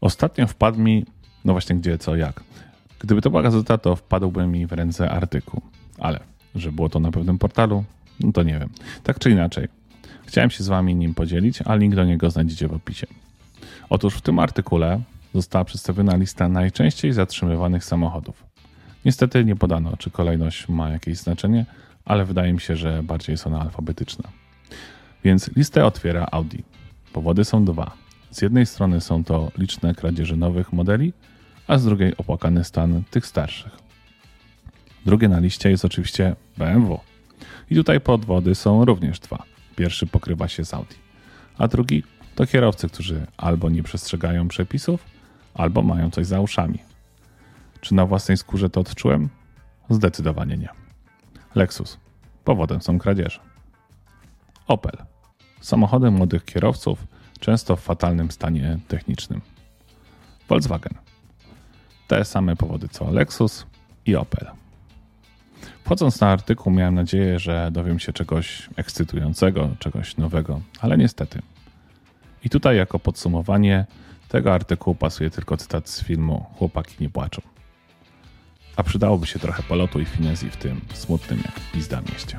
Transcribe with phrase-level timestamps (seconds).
[0.00, 1.04] Ostatnio wpadł mi,
[1.44, 2.42] no właśnie gdzie, co, jak.
[2.98, 5.62] Gdyby to była gazeta, to wpadłby mi w ręce artykuł.
[5.98, 6.20] Ale,
[6.54, 7.84] że było to na pewnym portalu,
[8.20, 8.70] no to nie wiem.
[9.02, 9.68] Tak czy inaczej,
[10.26, 13.06] chciałem się z wami nim podzielić, a link do niego znajdziecie w opisie.
[13.90, 15.00] Otóż w tym artykule
[15.34, 18.44] została przedstawiona lista najczęściej zatrzymywanych samochodów.
[19.04, 21.66] Niestety nie podano, czy kolejność ma jakieś znaczenie,
[22.04, 24.28] ale wydaje mi się, że bardziej jest ona alfabetyczna.
[25.24, 26.58] Więc listę otwiera Audi.
[27.12, 28.07] Powody są dwa.
[28.30, 31.12] Z jednej strony są to liczne kradzieże nowych modeli,
[31.66, 33.72] a z drugiej opłakany stan tych starszych.
[35.06, 37.00] Drugie na liście jest oczywiście BMW.
[37.70, 39.42] I tutaj podwody są również dwa.
[39.76, 40.94] Pierwszy pokrywa się z Audi,
[41.58, 42.02] a drugi
[42.34, 45.04] to kierowcy, którzy albo nie przestrzegają przepisów,
[45.54, 46.78] albo mają coś za uszami.
[47.80, 49.28] Czy na własnej skórze to odczułem?
[49.90, 50.68] Zdecydowanie nie.
[51.54, 51.98] Lexus.
[52.44, 53.40] Powodem są kradzieże.
[54.66, 54.96] Opel.
[55.60, 57.06] Samochody młodych kierowców,
[57.40, 59.40] często w fatalnym stanie technicznym.
[60.48, 60.94] Volkswagen.
[62.08, 63.66] Te same powody co Lexus
[64.06, 64.46] i Opel.
[65.84, 71.42] Wchodząc na artykuł, miałem nadzieję, że dowiem się czegoś ekscytującego, czegoś nowego, ale niestety.
[72.44, 73.86] I tutaj, jako podsumowanie
[74.28, 77.42] tego artykułu, pasuje tylko cytat z filmu Chłopaki nie płaczą.
[78.76, 82.38] A przydałoby się trochę polotu i finezji w tym smutnym jak pizda mieście.